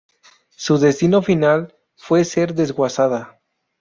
[0.55, 3.39] Su destino final fue ser desguazada.